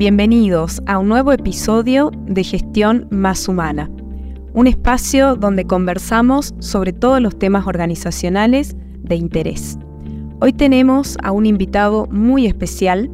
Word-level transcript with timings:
Bienvenidos 0.00 0.80
a 0.86 0.96
un 0.96 1.08
nuevo 1.08 1.30
episodio 1.30 2.10
de 2.24 2.42
Gestión 2.42 3.06
Más 3.10 3.46
Humana, 3.48 3.90
un 4.54 4.66
espacio 4.66 5.36
donde 5.36 5.66
conversamos 5.66 6.54
sobre 6.58 6.94
todos 6.94 7.20
los 7.20 7.38
temas 7.38 7.66
organizacionales 7.66 8.74
de 9.02 9.16
interés. 9.16 9.78
Hoy 10.40 10.54
tenemos 10.54 11.18
a 11.22 11.32
un 11.32 11.44
invitado 11.44 12.06
muy 12.06 12.46
especial 12.46 13.10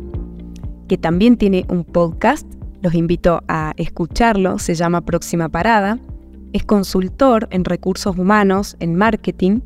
que 0.86 0.96
también 0.96 1.36
tiene 1.36 1.66
un 1.68 1.82
podcast, 1.82 2.46
los 2.82 2.94
invito 2.94 3.42
a 3.48 3.72
escucharlo, 3.78 4.60
se 4.60 4.76
llama 4.76 5.00
Próxima 5.00 5.48
Parada, 5.48 5.98
es 6.52 6.62
consultor 6.62 7.48
en 7.50 7.64
recursos 7.64 8.16
humanos, 8.16 8.76
en 8.78 8.94
marketing, 8.94 9.58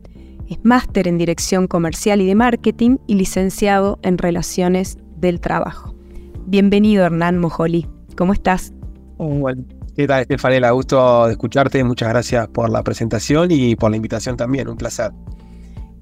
es 0.49 0.59
máster 0.63 1.07
en 1.07 1.19
dirección 1.19 1.67
comercial 1.67 2.23
y 2.23 2.27
de 2.27 2.35
marketing 2.35 2.97
y 3.07 3.17
licenciado 3.17 3.99
en 4.01 4.17
relaciones 4.17 4.97
del 5.19 5.39
trabajo. 5.43 6.00
Bienvenido 6.47 7.05
Hernán 7.05 7.39
Mojoli, 7.39 7.87
¿cómo 8.17 8.33
estás? 8.33 8.73
bueno, 9.19 9.63
¿qué 9.95 10.07
tal 10.07 10.23
Estefanela? 10.23 10.71
Gusto 10.71 11.27
de 11.27 11.33
escucharte, 11.33 11.85
muchas 11.85 12.09
gracias 12.09 12.49
por 12.49 12.71
la 12.71 12.83
presentación 12.83 13.51
y 13.51 13.77
por 13.77 13.91
la 13.91 13.97
invitación 13.97 14.37
también, 14.37 14.69
un 14.69 14.77
placer. 14.77 15.13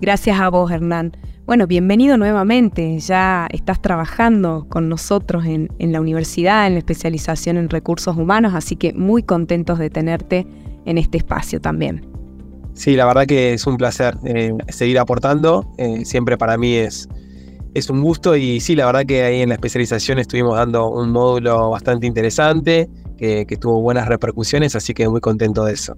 Gracias 0.01 0.41
a 0.41 0.48
vos 0.48 0.70
Hernán. 0.70 1.12
Bueno, 1.48 1.66
bienvenido 1.66 2.19
nuevamente. 2.19 2.98
Ya 2.98 3.48
estás 3.51 3.80
trabajando 3.80 4.66
con 4.69 4.91
nosotros 4.91 5.47
en, 5.47 5.70
la 5.78 5.98
universidad, 6.01 6.66
en 6.66 6.75
la 6.75 6.78
especialización 6.80 7.56
en 7.56 7.70
recursos 7.70 8.16
humanos, 8.19 8.52
así 8.55 8.77
que 8.77 8.92
muy 8.92 9.23
contentos 9.23 9.78
de 9.78 9.89
tenerte 9.89 10.47
en 10.84 10.98
este 10.98 11.16
espacio 11.16 11.59
también. 11.61 12.06
Sí, 12.75 12.97
la 12.97 13.06
verdad 13.06 13.27
que 13.27 13.55
es 13.55 13.66
un 13.66 13.78
placer 13.78 14.19
eh, 14.25 14.52
seguir 14.69 14.98
aportando. 14.98 15.73
Eh, 15.78 16.05
siempre 16.05 16.36
para 16.36 16.59
mí 16.59 16.75
es, 16.75 17.09
es 17.74 17.90
un 17.90 18.02
gusto 18.02 18.36
y 18.36 18.60
sí, 18.60 18.74
la 18.74 18.86
verdad 18.86 19.04
que 19.04 19.22
ahí 19.22 19.40
en 19.42 19.50
la 19.50 19.54
especialización 19.54 20.18
estuvimos 20.18 20.56
dando 20.56 20.90
un 20.90 21.10
módulo 21.10 21.70
bastante 21.70 22.06
interesante 22.06 22.88
que, 23.16 23.44
tuvo 23.61 23.80
buenas 23.80 24.08
repercusiones, 24.08 24.77
así 24.77 24.94
que 24.94 25.08
muy 25.08 25.20
contento 25.20 25.64
de 25.64 25.72
eso. 25.72 25.96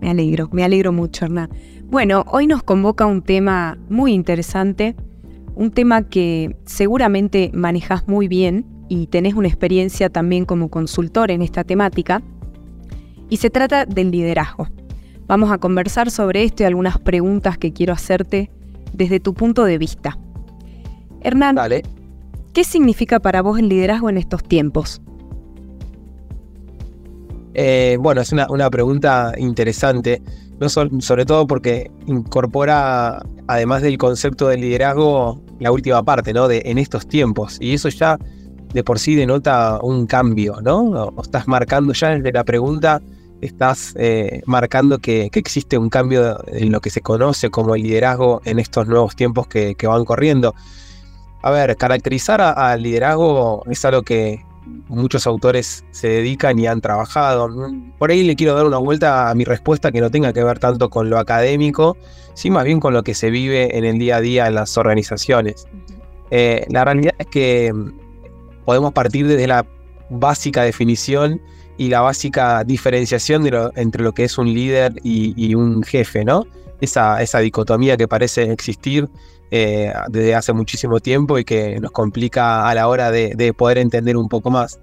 Me 0.00 0.10
alegro, 0.10 0.48
me 0.52 0.64
alegro 0.64 0.92
mucho, 0.92 1.24
Hernán. 1.24 1.48
Bueno, 1.84 2.24
hoy 2.28 2.46
nos 2.46 2.62
convoca 2.62 3.06
un 3.06 3.22
tema 3.22 3.78
muy 3.88 4.12
interesante, 4.12 4.94
un 5.54 5.70
tema 5.70 6.02
que 6.08 6.56
seguramente 6.66 7.50
manejas 7.54 8.06
muy 8.06 8.28
bien 8.28 8.66
y 8.88 9.06
tenés 9.06 9.34
una 9.34 9.48
experiencia 9.48 10.10
también 10.10 10.44
como 10.44 10.68
consultor 10.68 11.30
en 11.30 11.42
esta 11.42 11.64
temática, 11.64 12.22
y 13.30 13.38
se 13.38 13.50
trata 13.50 13.84
del 13.84 14.10
liderazgo. 14.10 14.68
Vamos 15.26 15.50
a 15.50 15.58
conversar 15.58 16.10
sobre 16.10 16.44
esto 16.44 16.62
y 16.62 16.66
algunas 16.66 16.98
preguntas 16.98 17.58
que 17.58 17.72
quiero 17.72 17.92
hacerte 17.92 18.50
desde 18.92 19.20
tu 19.20 19.34
punto 19.34 19.64
de 19.64 19.76
vista. 19.76 20.18
Hernán, 21.20 21.56
¿qué 22.52 22.64
significa 22.64 23.20
para 23.20 23.42
vos 23.42 23.58
el 23.58 23.68
liderazgo 23.68 24.10
en 24.10 24.18
estos 24.18 24.42
tiempos? 24.44 25.00
Eh, 27.54 27.96
bueno, 28.00 28.20
es 28.20 28.32
una, 28.32 28.70
pregunta 28.70 29.32
interesante, 29.36 30.22
no 30.60 30.68
sobre 30.68 31.24
todo 31.24 31.46
porque 31.46 31.90
incorpora, 32.06 33.20
además 33.48 33.82
del 33.82 33.98
concepto 33.98 34.48
del 34.48 34.60
liderazgo, 34.60 35.42
la 35.58 35.72
última 35.72 36.02
parte, 36.04 36.32
¿no? 36.32 36.46
De 36.46 36.62
en 36.66 36.78
estos 36.78 37.08
tiempos. 37.08 37.58
Y 37.60 37.74
eso 37.74 37.88
ya 37.88 38.16
de 38.72 38.84
por 38.84 39.00
sí 39.00 39.16
denota 39.16 39.80
un 39.82 40.06
cambio, 40.06 40.60
¿no? 40.62 40.82
O 40.82 41.22
estás 41.22 41.48
marcando 41.48 41.92
ya 41.94 42.10
desde 42.10 42.30
la 42.30 42.44
pregunta, 42.44 43.02
estás 43.40 43.92
eh, 43.96 44.42
marcando 44.46 44.98
que, 44.98 45.28
existe 45.32 45.78
un 45.78 45.88
cambio 45.88 46.38
en 46.46 46.70
lo 46.70 46.80
que 46.80 46.90
se 46.90 47.00
conoce 47.00 47.50
como 47.50 47.74
el 47.74 47.82
liderazgo 47.82 48.40
en 48.44 48.60
estos 48.60 48.86
nuevos 48.86 49.16
tiempos 49.16 49.48
que 49.48 49.74
van 49.82 50.04
corriendo. 50.04 50.54
A 51.42 51.50
ver, 51.50 51.76
caracterizar 51.76 52.40
al 52.40 52.82
liderazgo 52.82 53.62
es 53.70 53.84
algo 53.84 54.02
que 54.02 54.44
muchos 54.88 55.26
autores 55.26 55.84
se 55.90 56.08
dedican 56.08 56.58
y 56.58 56.66
han 56.66 56.80
trabajado. 56.80 57.48
Por 57.98 58.10
ahí 58.10 58.24
le 58.24 58.36
quiero 58.36 58.54
dar 58.54 58.66
una 58.66 58.78
vuelta 58.78 59.30
a 59.30 59.34
mi 59.34 59.44
respuesta 59.44 59.92
que 59.92 60.00
no 60.00 60.10
tenga 60.10 60.32
que 60.32 60.42
ver 60.42 60.58
tanto 60.58 60.90
con 60.90 61.10
lo 61.10 61.18
académico, 61.18 61.96
sino 62.34 62.56
más 62.56 62.64
bien 62.64 62.80
con 62.80 62.92
lo 62.92 63.02
que 63.02 63.14
se 63.14 63.30
vive 63.30 63.76
en 63.78 63.84
el 63.84 63.98
día 63.98 64.16
a 64.16 64.20
día 64.20 64.46
en 64.46 64.54
las 64.54 64.76
organizaciones. 64.76 65.66
Eh, 66.30 66.66
la 66.70 66.84
realidad 66.84 67.14
es 67.18 67.26
que 67.26 67.72
podemos 68.64 68.92
partir 68.92 69.26
desde 69.26 69.46
la 69.46 69.66
básica 70.10 70.62
definición 70.62 71.40
y 71.76 71.88
la 71.88 72.00
básica 72.00 72.64
diferenciación 72.64 73.48
entre 73.76 74.02
lo 74.02 74.12
que 74.12 74.24
es 74.24 74.36
un 74.36 74.52
líder 74.52 74.94
y, 75.02 75.54
un 75.54 75.82
jefe, 75.84 76.24
¿no? 76.24 76.44
Esa, 76.80 77.22
esa 77.22 77.40
dicotomía 77.40 77.96
que 77.96 78.06
parece 78.06 78.52
existir 78.52 79.08
eh, 79.50 79.92
desde 80.08 80.34
hace 80.34 80.52
muchísimo 80.52 81.00
tiempo 81.00 81.38
y 81.38 81.44
que 81.44 81.80
nos 81.80 81.90
complica 81.90 82.68
a 82.68 82.74
la 82.74 82.86
hora 82.86 83.10
de, 83.10 83.54
poder 83.56 83.78
entender 83.78 84.16
un 84.16 84.28
poco 84.28 84.50
más. 84.50 84.78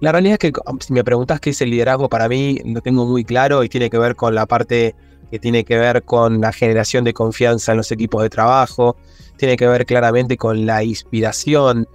La 0.00 0.10
realidad 0.10 0.38
es 0.40 0.52
que 0.52 0.52
si 0.80 0.92
me 0.94 1.04
preguntas 1.04 1.38
qué 1.38 1.50
es 1.50 1.60
el 1.60 1.70
liderazgo 1.70 2.08
para 2.08 2.28
mí, 2.28 2.58
lo 2.64 2.80
tengo 2.80 3.04
muy 3.04 3.24
claro 3.24 3.62
y 3.62 3.68
tiene 3.68 3.90
que 3.90 3.98
ver 3.98 4.16
con 4.16 4.34
la 4.34 4.46
parte 4.46 4.94
que 5.30 5.38
tiene 5.38 5.64
que 5.64 5.76
ver 5.76 6.02
con 6.04 6.40
la 6.40 6.52
generación 6.52 7.04
de 7.04 7.12
confianza 7.12 7.72
en 7.72 7.78
los 7.78 7.90
equipos 7.92 8.22
de 8.22 8.30
trabajo, 8.30 8.96
tiene 9.36 9.56
que 9.56 9.66
ver 9.66 9.84
claramente 9.84 10.36
con 10.38 10.64
la 10.64 10.82
inspiración. 10.82 11.86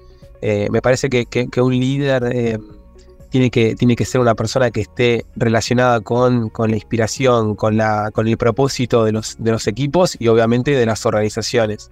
Eh, 0.42 0.68
me 0.70 0.82
parece 0.82 1.10
que, 1.10 1.50
un 1.60 1.80
líder 1.80 2.30
eh, 2.32 2.60
tiene, 3.32 3.50
que, 3.50 3.76
tiene 3.76 3.96
que 3.96 4.06
ser 4.06 4.20
una 4.20 4.36
persona 4.36 4.72
que 4.72 4.82
esté 4.82 5.26
relacionada 5.38 6.02
con, 6.02 6.50
con 6.50 6.70
la 6.70 6.76
inspiración, 6.76 7.56
con, 7.56 7.78
la, 7.78 8.12
con 8.12 8.28
el 8.28 8.38
propósito 8.38 9.06
de 9.06 9.14
los, 9.14 9.38
de 9.40 9.52
los 9.52 9.68
equipos 9.68 10.18
y 10.20 10.28
obviamente 10.28 10.72
de 10.72 10.86
las 10.86 11.06
organizaciones. 11.06 11.90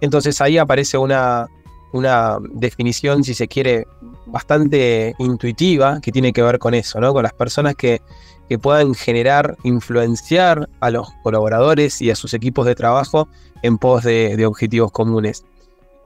Entonces 0.00 0.40
ahí 0.40 0.58
aparece 0.58 0.96
una, 0.96 1.48
una 1.92 2.38
definición, 2.52 3.24
si 3.24 3.34
se 3.34 3.48
quiere, 3.48 3.86
bastante 4.26 5.14
intuitiva 5.18 6.00
que 6.00 6.12
tiene 6.12 6.32
que 6.32 6.42
ver 6.42 6.60
con 6.60 6.72
eso, 6.72 7.00
¿no? 7.00 7.12
Con 7.12 7.24
las 7.24 7.32
personas 7.32 7.74
que, 7.74 8.00
que 8.48 8.58
puedan 8.58 8.94
generar, 8.94 9.56
influenciar 9.64 10.68
a 10.78 10.90
los 10.90 11.08
colaboradores 11.24 12.00
y 12.00 12.10
a 12.10 12.14
sus 12.14 12.32
equipos 12.32 12.64
de 12.64 12.76
trabajo 12.76 13.28
en 13.62 13.76
pos 13.76 14.04
de, 14.04 14.36
de 14.36 14.46
objetivos 14.46 14.92
comunes. 14.92 15.44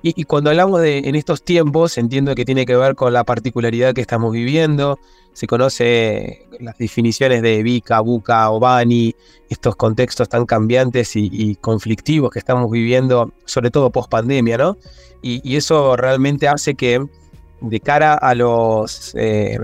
Y, 0.03 0.25
cuando 0.25 0.49
hablamos 0.49 0.81
de 0.81 0.99
en 0.99 1.15
estos 1.15 1.43
tiempos, 1.43 1.99
entiendo 1.99 2.34
que 2.34 2.47
tiene 2.47 2.65
que 2.65 2.75
ver 2.75 2.94
con 2.94 3.12
la 3.12 3.25
particularidad 3.25 3.93
que 3.93 4.00
estamos 4.00 4.33
viviendo. 4.33 4.99
Se 5.34 5.47
conoce 5.47 6.47
las 6.59 6.78
definiciones 6.78 7.43
de 7.43 7.62
Vika, 7.62 8.00
Buka, 8.00 8.49
Obani, 8.50 9.15
estos 9.50 9.77
contextos 9.77 10.28
tan 10.28 10.47
cambiantes 10.47 11.12
y, 11.15 11.55
conflictivos 11.56 12.31
que 12.31 12.39
estamos 12.39 12.71
viviendo, 12.71 13.33
sobre 13.44 13.71
todo 13.71 13.91
post 13.91 14.10
pandemia, 14.10 14.56
¿no? 14.56 14.78
Y, 15.21 15.56
eso 15.56 15.97
realmente 15.97 16.49
hace 16.49 16.75
que, 16.75 17.05
de 17.60 17.81
cara 17.81 18.15
a 18.15 18.34
los, 18.34 19.15
eh, 19.16 19.59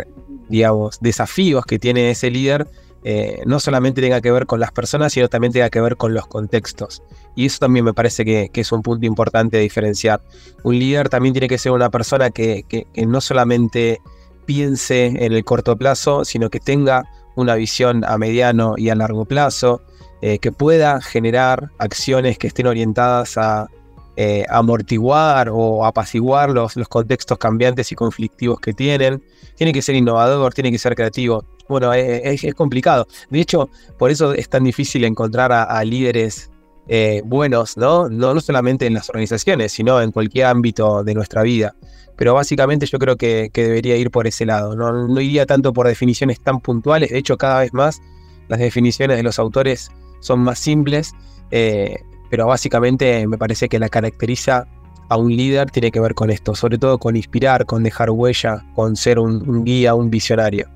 digamos, 0.50 0.98
desafíos 1.00 1.64
que 1.64 1.78
tiene 1.78 2.10
ese 2.10 2.30
líder, 2.30 2.68
eh, 3.08 3.44
no 3.46 3.60
solamente 3.60 4.00
tenga 4.00 4.20
que 4.20 4.32
ver 4.32 4.46
con 4.46 4.58
las 4.58 4.72
personas, 4.72 5.12
sino 5.12 5.28
también 5.28 5.52
tenga 5.52 5.70
que 5.70 5.80
ver 5.80 5.96
con 5.96 6.12
los 6.12 6.26
contextos. 6.26 7.04
Y 7.36 7.46
eso 7.46 7.60
también 7.60 7.84
me 7.84 7.94
parece 7.94 8.24
que, 8.24 8.50
es 8.52 8.72
un 8.72 8.82
punto 8.82 9.06
importante 9.06 9.58
de 9.58 9.62
diferenciar. 9.62 10.22
Un 10.64 10.76
líder 10.76 11.08
también 11.08 11.32
tiene 11.32 11.46
que 11.46 11.56
ser 11.56 11.70
una 11.70 11.88
persona 11.88 12.30
que, 12.30 12.64
no 13.06 13.20
solamente 13.20 14.00
piense 14.44 15.06
en 15.06 15.32
el 15.32 15.44
corto 15.44 15.76
plazo, 15.76 16.24
sino 16.24 16.50
que 16.50 16.58
tenga 16.58 17.04
una 17.36 17.54
visión 17.54 18.04
a 18.04 18.18
mediano 18.18 18.74
y 18.76 18.88
a 18.88 18.96
largo 18.96 19.24
plazo, 19.24 19.82
eh, 20.20 20.40
que 20.40 20.50
pueda 20.50 21.00
generar 21.00 21.70
acciones 21.78 22.38
que 22.38 22.48
estén 22.48 22.66
orientadas 22.66 23.38
a 23.38 23.68
eh, 24.16 24.46
amortiguar 24.48 25.48
o 25.52 25.86
apaciguar 25.86 26.50
los, 26.50 26.74
los 26.74 26.88
contextos 26.88 27.38
cambiantes 27.38 27.92
y 27.92 27.94
conflictivos 27.94 28.58
que 28.58 28.72
tienen. 28.72 29.22
Tiene 29.54 29.72
que 29.72 29.80
ser 29.80 29.94
innovador, 29.94 30.52
tiene 30.54 30.72
que 30.72 30.78
ser 30.78 30.96
creativo 30.96 31.44
bueno, 31.68 31.92
es, 31.92 32.54
complicado. 32.54 33.06
De 33.30 33.40
hecho, 33.40 33.70
por 33.98 34.10
eso 34.10 34.32
es 34.32 34.48
tan 34.48 34.64
difícil 34.64 35.04
encontrar 35.04 35.52
a, 35.52 35.82
líderes 35.84 36.50
eh, 36.88 37.22
buenos, 37.24 37.76
¿no? 37.76 38.08
¿no? 38.08 38.40
solamente 38.40 38.86
en 38.86 38.94
las 38.94 39.08
organizaciones, 39.08 39.72
sino 39.72 40.00
en 40.00 40.12
cualquier 40.12 40.46
ámbito 40.46 41.02
de 41.02 41.14
nuestra 41.14 41.42
vida. 41.42 41.74
Pero 42.16 42.34
básicamente 42.34 42.86
yo 42.86 42.98
creo 42.98 43.16
que, 43.16 43.50
debería 43.52 43.96
ir 43.96 44.10
por 44.10 44.26
ese 44.26 44.46
lado. 44.46 44.74
No, 44.74 45.20
iría 45.20 45.44
tanto 45.44 45.72
por 45.72 45.86
definiciones 45.86 46.40
tan 46.40 46.60
puntuales. 46.60 47.10
De 47.10 47.18
hecho, 47.18 47.36
cada 47.36 47.60
vez 47.60 47.74
más 47.74 48.00
las 48.48 48.58
definiciones 48.58 49.16
de 49.16 49.22
los 49.22 49.38
autores 49.38 49.90
son 50.20 50.40
más 50.40 50.58
simples. 50.58 51.12
Eh, 51.50 51.96
pero 52.30 52.46
básicamente 52.46 53.26
me 53.26 53.38
parece 53.38 53.68
que 53.68 53.78
la 53.78 53.88
caracteriza 53.88 54.66
a 55.08 55.16
un 55.16 55.36
líder 55.36 55.70
tiene 55.70 55.92
que 55.92 56.00
ver 56.00 56.14
con 56.14 56.30
esto, 56.30 56.54
sobre 56.54 56.78
todo 56.78 56.98
con 56.98 57.14
inspirar, 57.14 57.66
con 57.66 57.82
dejar 57.84 58.10
huella, 58.10 58.64
con 58.74 58.96
ser 58.96 59.20
un 59.20 59.64
guía, 59.64 59.94
un 59.94 60.10
visionario 60.10 60.68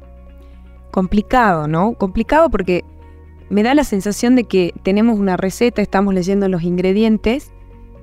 complicado, 0.91 1.69
¿no? 1.69 1.95
Complicado 1.95 2.51
porque 2.51 2.85
me 3.49 3.63
da 3.63 3.75
la 3.75 3.85
sensación 3.85 4.37
de 4.37 4.45
que 4.45 4.75
tenemos 4.83 5.19
una 5.19 5.37
receta, 5.37 5.83
estamos 5.83 6.15
leyendo 6.15 6.49
los 6.49 6.63
ingredientes 6.63 7.53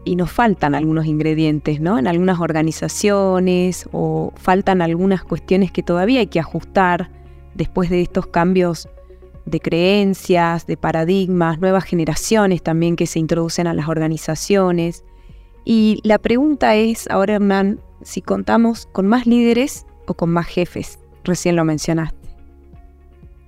y 0.04 0.16
nos 0.16 0.32
faltan 0.32 0.76
algunos 0.76 1.06
ingredientes, 1.06 1.80
¿no? 1.82 1.98
En 1.98 2.08
algunas 2.08 2.40
organizaciones 2.40 3.88
o 3.92 4.34
faltan 4.36 4.82
algunas 4.82 5.24
cuestiones 5.24 5.72
que 5.72 5.84
todavía 5.84 6.20
hay 6.20 6.28
que 6.28 6.40
ajustar 6.40 7.12
después 7.56 7.90
de 7.90 8.02
estos 8.02 8.28
cambios 8.28 8.88
de 9.46 9.60
creencias, 9.62 10.68
de 10.68 10.78
paradigmas, 10.78 11.60
nuevas 11.60 11.86
generaciones 11.86 12.62
también 12.62 12.96
que 12.96 13.08
se 13.08 13.20
introducen 13.20 13.68
a 13.68 13.74
las 13.74 13.88
organizaciones. 13.88 15.06
Y 15.64 16.02
la 16.04 16.20
pregunta 16.20 16.76
es, 16.76 17.10
ahora 17.10 17.36
Hernán, 17.36 17.80
si 18.02 18.22
contamos 18.22 18.88
con 18.92 19.08
más 19.08 19.26
líderes 19.26 19.86
o 20.06 20.14
con 20.14 20.30
más 20.30 20.48
jefes? 20.48 21.00
Recién 21.24 21.56
lo 21.56 21.66
mencionaste. 21.66 22.27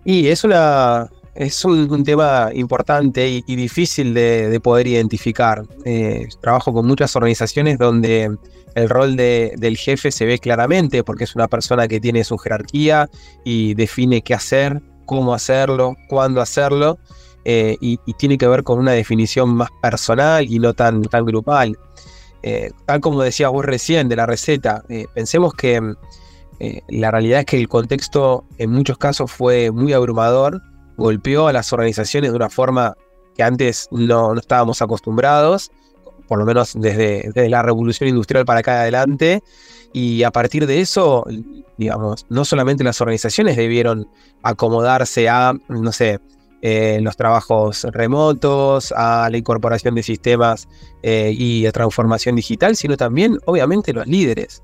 Y 0.06 0.28
es 0.28 0.44
una, 0.44 1.10
es 1.40 1.64
un, 1.64 2.04
tema 2.04 2.50
importante 2.54 3.28
y, 3.30 3.56
difícil 3.56 4.14
de, 4.14 4.60
poder 4.62 4.88
identificar. 4.88 5.64
Eh, 5.86 6.28
trabajo 6.42 6.74
con 6.74 6.86
muchas 6.86 7.16
organizaciones 7.16 7.78
donde 7.78 8.36
el 8.76 8.90
rol 8.90 9.16
del 9.16 9.78
jefe 9.78 10.12
se 10.12 10.26
ve 10.26 10.38
claramente 10.40 11.02
porque 11.04 11.24
es 11.24 11.36
una 11.36 11.48
persona 11.48 11.88
que 11.88 12.02
tiene 12.02 12.26
su 12.26 12.38
jerarquía 12.38 13.10
y 13.46 13.74
define 13.74 14.22
qué 14.22 14.34
hacer, 14.34 14.82
cómo 15.06 15.34
hacerlo, 15.34 15.96
cuándo 16.10 16.42
hacerlo. 16.42 17.00
Eh, 17.46 17.78
y, 17.80 17.98
tiene 18.18 18.38
que 18.38 18.48
ver 18.48 18.64
con 18.64 18.78
una 18.78 18.92
definición 18.92 19.56
más 19.56 19.70
personal 19.82 20.46
y 20.46 20.60
no 20.60 20.74
tan, 20.74 21.04
tan 21.04 21.26
grupal. 21.26 21.78
Eh, 22.44 22.72
tal 22.86 23.00
como 23.00 23.22
decías 23.22 23.50
vos 23.50 23.64
recién 23.64 24.10
de 24.10 24.18
la 24.18 24.26
receta, 24.26 24.84
pensemos 25.14 25.54
que 25.54 25.96
la 26.88 27.12
realidad 27.12 27.40
es 27.40 27.46
que 27.46 27.58
el 27.58 27.70
contexto 27.70 28.46
en 28.58 28.72
muchos 28.72 28.98
casos 28.98 29.32
fue 29.32 29.72
muy 29.72 29.94
abrumador 29.94 30.62
golpeó 31.00 31.48
a 31.48 31.54
las 31.54 31.74
organizaciones 31.74 32.32
de 32.32 32.36
una 32.36 32.50
forma 32.50 32.96
que 33.36 33.42
antes 33.42 33.88
no, 33.90 34.38
estábamos 34.38 34.82
acostumbrados, 34.82 35.72
por 36.28 36.38
lo 36.38 36.46
menos 36.46 36.74
desde, 36.76 37.50
la 37.50 37.64
revolución 37.64 38.10
industrial 38.10 38.46
para 38.46 38.60
acá 38.60 38.82
adelante. 38.82 39.42
Y 39.94 40.22
a 40.22 40.30
partir 40.30 40.68
de 40.68 40.82
eso, 40.82 41.26
digamos, 41.78 42.28
no 42.30 42.46
solamente 42.46 42.84
las 42.84 43.02
organizaciones 43.02 43.58
debieron 43.58 44.08
acomodarse 44.44 45.28
a, 45.28 45.54
no 45.68 45.92
sé, 45.92 46.20
eh, 46.62 47.00
los 47.02 47.16
trabajos 47.16 47.86
remotos, 47.86 48.94
a 48.96 49.30
la 49.32 49.38
incorporación 49.38 49.96
de 49.96 50.04
sistemas 50.04 50.68
eh, 51.02 51.34
y 51.36 51.66
a 51.66 51.72
transformación 51.72 52.36
digital, 52.36 52.76
sino 52.76 52.98
también, 52.98 53.40
obviamente, 53.46 53.94
los 53.94 54.06
líderes. 54.06 54.62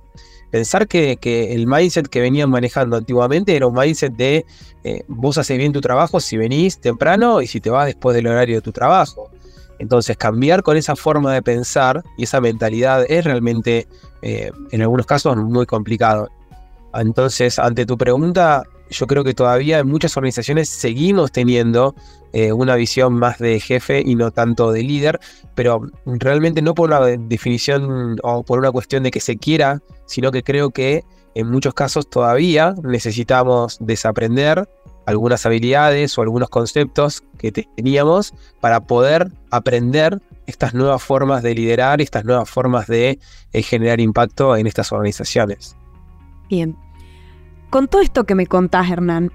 Pensar 0.51 0.87
que, 0.87 1.17
el 1.53 1.67
mindset 1.67 2.07
que 2.07 2.21
venían 2.21 2.49
manejando 2.49 2.95
antiguamente 2.95 3.55
era 3.55 3.67
un 3.67 3.75
mindset 3.75 4.13
de 4.13 4.45
eh, 4.83 5.03
vos 5.07 5.37
haces 5.37 5.57
bien 5.57 5.73
tu 5.73 5.81
trabajo 5.81 6.19
si 6.19 6.37
venís 6.37 6.79
temprano 6.79 7.41
y 7.41 7.47
si 7.47 7.59
te 7.59 7.69
vas 7.69 7.87
después 7.87 8.15
del 8.15 8.27
horario 8.27 8.55
de 8.55 8.61
tu 8.61 8.71
trabajo. 8.71 9.29
Entonces 9.79 10.15
cambiar 10.15 10.63
con 10.63 10.77
esa 10.77 10.95
forma 10.95 11.33
de 11.33 11.41
pensar 11.41 12.03
y 12.17 12.23
esa 12.23 12.39
mentalidad 12.39 13.05
es 13.09 13.25
realmente 13.25 13.87
eh, 14.21 14.51
en 14.71 14.81
algunos 14.81 15.05
casos 15.05 15.35
muy 15.35 15.65
complicado. 15.65 16.29
Entonces, 16.93 17.59
ante 17.59 17.85
tu 17.85 17.97
pregunta, 17.97 18.63
yo 18.89 19.07
creo 19.07 19.23
que 19.23 19.33
todavía 19.33 19.79
en 19.79 19.87
muchas 19.87 20.15
organizaciones 20.15 20.69
seguimos 20.69 21.31
teniendo 21.31 21.95
eh, 22.35 22.51
una 22.51 22.75
visión 22.75 23.13
más 23.13 23.39
de 23.39 23.61
jefe 23.61 24.03
y 24.05 24.13
no 24.15 24.29
tanto 24.29 24.73
de 24.73 24.83
líder, 24.83 25.21
pero 25.55 25.87
realmente 26.05 26.61
no 26.61 26.75
por 26.75 26.89
una 26.89 26.99
definición 26.99 28.17
o 28.23 28.43
por 28.43 28.59
una 28.59 28.73
cuestión 28.73 29.03
de 29.03 29.11
que 29.11 29.21
se 29.21 29.37
quiera, 29.37 29.81
sino 30.05 30.33
que 30.33 30.43
creo 30.43 30.71
que 30.71 31.05
en 31.33 31.49
muchos 31.49 31.73
casos 31.73 32.09
todavía 32.09 32.75
necesitamos 32.83 33.77
desaprender 33.79 34.67
algunas 35.05 35.45
habilidades 35.45 36.17
o 36.17 36.23
algunos 36.23 36.49
conceptos 36.49 37.23
que 37.37 37.53
teníamos 37.53 38.33
para 38.59 38.81
poder 38.81 39.31
aprender 39.49 40.21
estas 40.45 40.73
nuevas 40.73 41.01
formas 41.01 41.41
de 41.41 41.55
liderar, 41.55 42.01
estas 42.01 42.25
nuevas 42.25 42.49
formas 42.49 42.87
de 42.87 43.17
eh, 43.53 43.61
generar 43.61 44.01
impacto 44.01 44.57
en 44.57 44.67
estas 44.67 44.91
organizaciones. 44.91 45.77
Bien, 46.49 46.75
con 47.69 47.87
todo 47.87 48.01
esto 48.01 48.25
que 48.25 48.35
me 48.35 48.45
contás, 48.45 48.91
Hernán, 48.91 49.31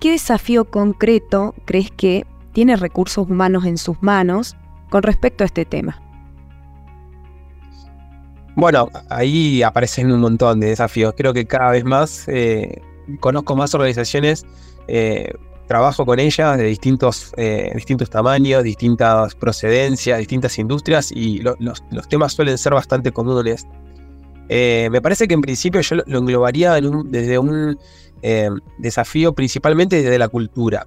¿qué 0.00 0.12
desafío 0.12 0.64
concreto 0.64 1.54
crees 1.64 1.90
que 1.90 2.26
tiene 2.52 2.76
recursos 2.76 3.28
humanos 3.28 3.64
en 3.66 3.76
sus 3.78 4.02
manos 4.02 4.56
con 4.88 5.02
respecto 5.02 5.44
a 5.44 5.46
este 5.46 5.64
tema? 5.64 6.00
Bueno, 8.56 8.88
ahí 9.10 9.62
aparecen 9.62 10.10
un 10.10 10.20
montón 10.20 10.60
de 10.60 10.68
desafíos. 10.68 11.12
Creo 11.14 11.34
que 11.34 11.46
cada 11.46 11.72
vez 11.72 11.84
más 11.84 12.24
eh, 12.26 12.80
conozco 13.20 13.54
más 13.54 13.74
organizaciones, 13.74 14.46
eh, 14.88 15.30
trabajo 15.68 16.06
con 16.06 16.18
ellas 16.18 16.56
de 16.56 16.64
distintos, 16.64 17.34
eh, 17.36 17.70
distintos 17.74 18.08
tamaños, 18.08 18.64
distintas 18.64 19.34
procedencias, 19.34 20.18
distintas 20.18 20.58
industrias 20.58 21.12
y 21.12 21.40
los, 21.40 21.82
temas 22.08 22.32
suelen 22.32 22.56
ser 22.56 22.72
bastante 22.72 23.12
comunes. 23.12 23.66
Me 24.48 25.02
parece 25.02 25.28
que 25.28 25.34
en 25.34 25.42
principio 25.42 25.82
yo 25.82 25.96
lo 26.06 26.18
englobaría 26.18 26.80
desde 26.80 27.38
un 27.38 27.78
eh, 28.22 28.50
desafío 28.78 29.34
principalmente 29.34 30.02
desde 30.02 30.18
la 30.18 30.28
cultura. 30.28 30.86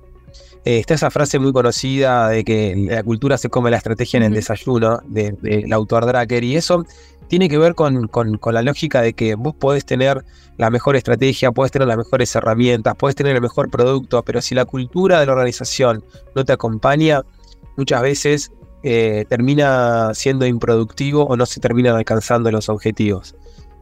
Eh, 0.66 0.80
está 0.80 0.94
esa 0.94 1.10
frase 1.10 1.40
muy 1.40 1.54
conocida 1.54 2.30
de 2.30 2.44
que 2.44 2.88
la 2.90 3.04
cultura 3.04 3.38
se 3.38 3.50
come 3.50 3.72
la 3.72 3.78
estrategia 3.78 4.18
en 4.18 4.24
el 4.24 4.34
desayuno 4.34 5.00
del 5.06 5.72
autor 5.72 6.06
Dracker 6.06 6.44
y 6.44 6.58
eso 6.58 6.86
tiene 7.28 7.48
que 7.48 7.58
ver 7.58 7.76
con, 7.76 8.10
la 8.52 8.62
lógica 8.62 9.02
de 9.02 9.14
que 9.14 9.36
vos 9.36 9.56
podés 9.56 9.86
tener 9.86 10.26
la 10.58 10.70
mejor 10.70 10.96
estrategia, 10.96 11.52
podés 11.52 11.72
tener 11.72 11.88
las 11.88 11.98
mejores 11.98 12.36
herramientas, 12.36 12.96
podés 12.96 13.16
tener 13.16 13.36
el 13.36 13.42
mejor 13.42 13.70
producto, 13.70 14.24
pero 14.24 14.42
si 14.42 14.56
la 14.56 14.66
cultura 14.66 15.20
de 15.20 15.28
la 15.28 15.34
organización 15.34 16.04
no 16.36 16.44
te 16.44 16.54
acompaña, 16.54 17.22
muchas 17.78 18.02
veces 18.02 18.52
termina 18.82 20.12
siendo 20.14 20.46
improductivo 20.46 21.26
o 21.26 21.38
no 21.38 21.46
se 21.46 21.60
terminan 21.60 21.96
alcanzando 21.96 22.52
los 22.52 22.68
objetivos. 22.68 23.36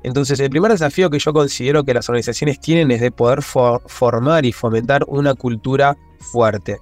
Entonces, 0.04 0.40
el 0.40 0.50
primer 0.50 0.72
desafío 0.72 1.10
que 1.10 1.20
yo 1.20 1.34
considero 1.34 1.84
que 1.84 1.94
las 1.94 2.08
organizaciones 2.08 2.60
tienen 2.60 2.92
es 2.92 3.02
de 3.02 3.12
poder 3.12 3.42
formar 3.42 4.46
y 4.46 4.54
fomentar 4.54 5.04
una 5.08 5.34
cultura 5.34 5.98
fuerte. 6.20 6.78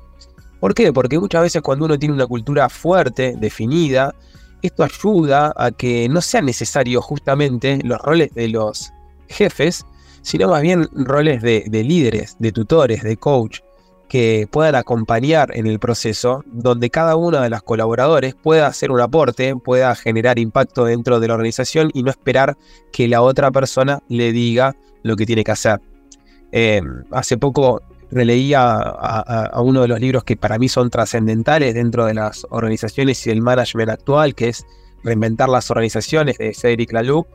¿Por 0.60 0.74
qué? 0.74 0.92
Porque 0.94 1.20
muchas 1.20 1.42
veces 1.42 1.62
cuando 1.62 1.86
uno 1.86 1.98
tiene 1.98 2.14
una 2.14 2.28
cultura 2.28 2.70
fuerte, 2.70 3.36
definida, 3.38 4.14
esto 4.62 4.84
ayuda 4.84 5.54
a 5.56 5.72
que 5.72 6.10
no 6.10 6.22
sean 6.22 6.46
necesarios 6.46 7.04
justamente 7.04 7.80
los 7.84 8.00
roles 8.00 8.34
de 8.34 8.48
los 8.50 8.92
jefes, 9.28 9.86
sino 10.22 10.50
más 10.50 10.62
bien 10.62 10.90
roles 10.94 11.42
de 11.42 11.84
líderes, 11.84 12.36
de 12.40 12.52
tutores, 12.52 13.04
de 13.04 13.18
coach, 13.18 13.60
que 14.08 14.48
puedan 14.52 14.76
acompañar 14.76 15.56
en 15.56 15.68
el 15.68 15.80
proceso, 15.80 16.44
donde 16.46 16.90
cada 16.90 17.16
uno 17.16 17.42
de 17.42 17.50
los 17.50 17.64
colaboradores 17.64 18.36
pueda 18.36 18.68
hacer 18.68 18.92
un 18.92 19.02
aporte, 19.02 19.56
pueda 19.56 19.96
generar 19.96 20.40
impacto 20.40 20.86
dentro 20.86 21.20
de 21.20 21.28
la 21.28 21.34
organización 21.34 21.92
y 21.94 22.04
no 22.04 22.12
esperar 22.12 22.58
que 22.92 23.08
la 23.08 23.22
otra 23.22 23.52
persona 23.52 24.02
le 24.08 24.32
diga 24.32 24.76
lo 25.04 25.16
que 25.16 25.26
tiene 25.26 25.44
que 25.44 25.52
hacer. 25.52 25.82
Eh, 26.52 26.82
hace 27.12 27.38
poco 27.38 27.82
releía 28.12 28.78
a, 28.78 29.62
uno 29.62 29.82
de 29.82 29.88
los 29.88 30.00
libros 30.00 30.24
que 30.24 30.38
para 30.38 30.58
mí 30.58 30.70
son 30.70 30.90
trascendentales 30.90 31.74
dentro 31.74 32.06
de 32.06 32.14
las 32.14 32.46
organizaciones 32.50 33.26
y 33.26 33.32
el 33.32 33.42
management 33.42 33.90
actual, 33.90 34.36
que 34.36 34.50
es 34.50 34.66
Reinventar 35.04 35.50
las 35.50 35.70
organizaciones 35.70 36.40
de 36.40 36.52
Cedric 36.56 36.92
Laloux, 36.92 37.28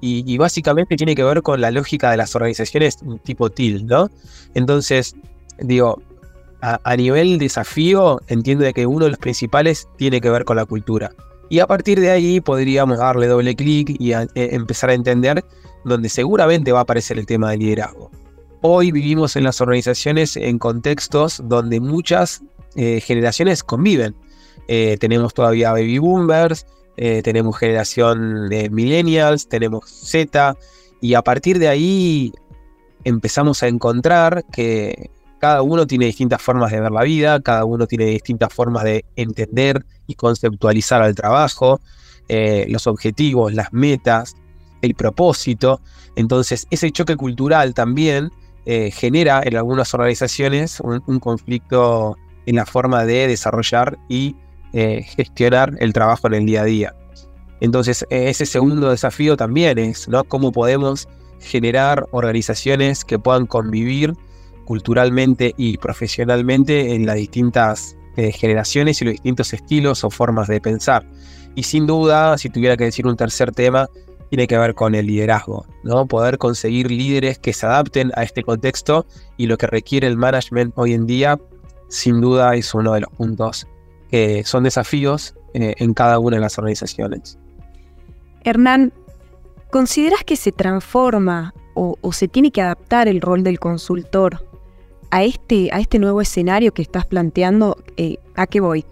y, 0.00 0.22
y, 0.32 0.38
básicamente 0.38 0.94
tiene 0.96 1.16
que 1.16 1.24
ver 1.24 1.42
con 1.42 1.60
la 1.60 1.72
lógica 1.72 2.12
de 2.12 2.16
las 2.18 2.36
organizaciones 2.36 2.98
tipo 3.24 3.50
TIL, 3.50 3.84
¿no? 3.84 4.08
Entonces, 4.54 5.16
digo, 5.58 6.00
a, 6.62 6.96
nivel 6.96 7.38
desafío, 7.38 8.20
entiendo 8.28 8.64
de 8.64 8.72
que 8.72 8.86
uno 8.86 9.04
de 9.04 9.10
los 9.10 9.18
principales 9.18 9.88
tiene 9.96 10.20
que 10.20 10.30
ver 10.30 10.44
con 10.44 10.56
la 10.56 10.64
cultura. 10.64 11.12
Y 11.48 11.60
a 11.60 11.66
partir 11.66 12.00
de 12.00 12.10
ahí 12.10 12.40
podríamos 12.40 12.98
darle 12.98 13.26
doble 13.26 13.54
clic 13.54 13.94
y 14.00 14.12
e, 14.12 14.26
empezar 14.34 14.90
a 14.90 14.94
entender 14.94 15.44
donde 15.84 16.08
seguramente 16.08 16.72
va 16.72 16.80
a 16.80 16.82
aparecer 16.82 17.18
el 17.18 17.26
tema 17.26 17.50
del 17.50 17.60
liderazgo. 17.60 18.10
Hoy 18.62 18.90
vivimos 18.90 19.36
en 19.36 19.44
las 19.44 19.60
organizaciones 19.60 20.36
en 20.36 20.58
contextos 20.58 21.40
donde 21.44 21.78
muchas 21.78 22.42
eh, 22.74 23.00
generaciones 23.00 23.62
conviven. 23.62 24.16
Eh, 24.66 24.96
tenemos 24.98 25.34
todavía 25.34 25.70
baby 25.70 25.98
boomers, 25.98 26.66
eh, 26.96 27.22
tenemos 27.22 27.56
generación 27.58 28.48
de 28.48 28.70
millennials, 28.70 29.48
tenemos 29.48 29.88
Z, 29.88 30.56
y 31.00 31.14
a 31.14 31.22
partir 31.22 31.58
de 31.58 31.68
ahí 31.68 32.32
empezamos 33.04 33.62
a 33.62 33.68
encontrar 33.68 34.44
que 34.50 35.10
cada 35.38 35.62
uno 35.62 35.86
tiene 35.86 36.06
distintas 36.06 36.40
formas 36.40 36.72
de 36.72 36.80
ver 36.80 36.92
la 36.92 37.02
vida, 37.02 37.40
cada 37.40 37.64
uno 37.64 37.86
tiene 37.86 38.06
distintas 38.06 38.52
formas 38.52 38.84
de 38.84 39.04
entender 39.16 39.84
y 40.06 40.14
conceptualizar 40.14 41.02
al 41.02 41.14
trabajo, 41.14 41.80
eh, 42.28 42.66
los 42.68 42.86
objetivos, 42.86 43.52
las 43.52 43.72
metas, 43.72 44.34
el 44.82 44.94
propósito. 44.94 45.80
Entonces, 46.16 46.66
ese 46.70 46.90
choque 46.90 47.16
cultural 47.16 47.74
también 47.74 48.30
eh, 48.64 48.90
genera 48.90 49.42
en 49.44 49.56
algunas 49.56 49.92
organizaciones 49.94 50.80
un, 50.80 51.20
conflicto 51.20 52.16
en 52.46 52.56
la 52.56 52.66
forma 52.66 53.04
de 53.04 53.28
desarrollar 53.28 53.98
y 54.08 54.34
eh, 54.72 55.02
gestionar 55.02 55.74
el 55.80 55.92
trabajo 55.92 56.26
en 56.28 56.34
el 56.34 56.46
día 56.46 56.62
a 56.62 56.64
día. 56.64 56.94
Entonces, 57.60 58.04
ese 58.10 58.44
segundo 58.44 58.90
desafío 58.90 59.36
también 59.36 59.78
es, 59.78 60.08
¿no? 60.08 60.24
Cómo 60.24 60.52
podemos 60.52 61.08
generar 61.40 62.06
organizaciones 62.10 63.04
que 63.04 63.18
puedan 63.18 63.46
convivir 63.46 64.14
culturalmente 64.66 65.54
y 65.56 65.78
profesionalmente 65.78 66.94
en 66.94 67.06
las 67.06 67.16
distintas 67.16 67.96
eh, 68.16 68.32
generaciones 68.32 69.00
y 69.00 69.06
los 69.06 69.12
distintos 69.12 69.54
estilos 69.54 70.04
o 70.04 70.10
formas 70.10 70.48
de 70.48 70.60
pensar. 70.60 71.06
Y 71.54 71.62
sin 71.62 71.86
duda, 71.86 72.36
si 72.36 72.50
tuviera 72.50 72.76
que 72.76 72.84
decir 72.84 73.06
un 73.06 73.16
tercer 73.16 73.52
tema, 73.52 73.88
tiene 74.28 74.46
que 74.46 74.58
ver 74.58 74.74
con 74.74 74.94
el 74.94 75.06
liderazgo, 75.06 75.64
¿no? 75.84 76.06
Poder 76.06 76.36
conseguir 76.36 76.90
líderes 76.90 77.38
que 77.38 77.52
se 77.52 77.64
adapten 77.64 78.12
a 78.16 78.24
este 78.24 78.42
contexto 78.42 79.06
y 79.36 79.46
lo 79.46 79.56
que 79.56 79.66
requiere 79.66 80.06
el 80.06 80.16
management 80.16 80.74
hoy 80.76 80.92
en 80.92 81.06
día, 81.06 81.38
sin 81.88 82.20
duda 82.20 82.54
es 82.54 82.74
uno 82.74 82.92
de 82.92 83.00
los 83.00 83.10
puntos 83.10 83.66
que 84.10 84.44
son 84.44 84.64
desafíos 84.64 85.34
eh, 85.54 85.74
en 85.78 85.94
cada 85.94 86.18
una 86.18 86.36
de 86.36 86.42
las 86.42 86.58
organizaciones. 86.58 87.38
Hernán, 88.44 88.92
¿consideras 89.70 90.24
que 90.24 90.36
se 90.36 90.52
transforma 90.52 91.54
o, 91.74 91.98
se 92.12 92.26
tiene 92.26 92.50
que 92.50 92.62
adaptar 92.62 93.06
el 93.06 93.20
rol 93.20 93.42
del 93.42 93.60
consultor 93.60 94.45
a 95.10 95.24
este, 95.24 95.70
a 95.72 95.80
este 95.80 95.98
nuevo 95.98 96.20
escenario 96.20 96.72
que 96.72 96.82
estás 96.82 97.06
planteando? 97.06 97.76
Eh, 97.96 98.18
¿A 98.34 98.46
qué 98.46 98.60
voy? 98.60 98.84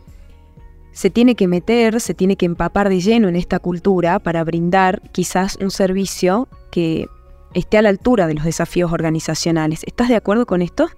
Se 0.92 1.10
tiene 1.10 1.34
que 1.34 1.48
meter, 1.48 2.00
se 2.00 2.14
tiene 2.14 2.36
que 2.36 2.46
empapar 2.46 2.88
de 2.88 3.00
lleno 3.00 3.28
en 3.28 3.36
esta 3.36 3.58
cultura 3.58 4.18
para 4.18 4.44
brindar 4.44 5.02
quizás 5.12 5.56
un 5.60 5.70
servicio 5.70 6.48
que 6.70 7.08
esté 7.52 7.78
a 7.78 7.82
la 7.82 7.88
altura 7.88 8.26
de 8.26 8.34
los 8.34 8.44
desafíos 8.44 8.92
organizacionales. 8.92 9.82
¿Estás 9.86 10.08
de 10.08 10.16
acuerdo 10.16 10.46
con 10.46 10.62
esto? 10.62 10.88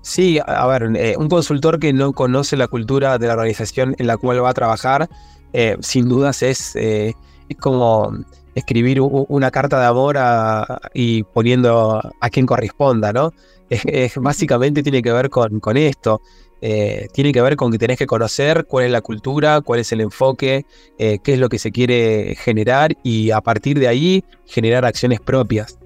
Sí, 0.00 0.40
a 0.44 0.66
ver, 0.66 0.90
eh, 0.96 1.14
un 1.16 1.28
consultor 1.28 1.78
que 1.78 1.92
no 1.92 2.12
conoce 2.12 2.56
la 2.56 2.66
cultura 2.66 3.18
de 3.18 3.26
la 3.28 3.34
organización 3.34 3.94
en 3.98 4.06
la 4.06 4.16
cual 4.16 4.42
va 4.42 4.50
a 4.50 4.54
trabajar, 4.54 5.08
eh, 5.52 5.76
sin 5.80 6.08
dudas 6.08 6.42
es, 6.42 6.74
es 6.74 7.14
como 7.60 8.12
escribir 8.54 9.00
una 9.00 9.50
carta 9.50 9.80
de 9.80 9.86
amor 9.86 10.18
y 10.92 11.22
poniendo 11.22 12.00
a 12.20 12.30
quien 12.30 12.46
corresponda, 12.46 13.12
¿no? 13.12 13.32
Básicamente 14.16 14.82
tiene 14.82 15.02
que 15.02 15.12
ver 15.12 15.30
con, 15.30 15.60
con 15.60 15.76
esto. 15.76 16.20
Eh, 16.64 17.08
tiene 17.12 17.32
que 17.32 17.42
ver 17.42 17.56
con 17.56 17.72
que 17.72 17.78
tenés 17.78 17.98
que 17.98 18.06
conocer 18.06 18.66
cuál 18.66 18.84
es 18.84 18.92
la 18.92 19.00
cultura, 19.00 19.60
cuál 19.62 19.80
es 19.80 19.90
el 19.90 20.00
enfoque, 20.00 20.64
eh, 20.96 21.18
qué 21.18 21.32
es 21.32 21.40
lo 21.40 21.48
que 21.48 21.58
se 21.58 21.72
quiere 21.72 22.36
generar 22.36 22.96
y 23.02 23.32
a 23.32 23.40
partir 23.40 23.80
de 23.80 23.88
ahí 23.88 24.24
generar 24.46 24.84
acciones 24.84 25.18
propias. 25.18 25.76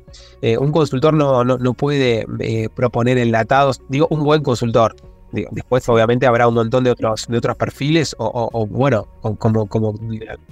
Eh, 0.43 0.59
un 0.59 0.73
consultor 0.73 1.15
no, 1.15 1.45
no, 1.45 1.73
puede 1.73 2.27
proponer 2.75 3.17
enlatados, 3.17 3.81
digo, 3.89 4.07
un 4.11 4.23
buen 4.23 4.43
consultor. 4.43 4.95
después 5.33 5.89
obviamente 5.89 6.27
habrá 6.27 6.47
un 6.47 6.55
montón 6.55 6.85
de 6.85 6.91
otros, 6.91 7.27
de 7.27 7.39
otros 7.39 7.57
perfiles 7.57 8.15
o, 8.19 8.67
bueno, 8.67 9.09
como, 9.39 9.67
como, 9.67 9.95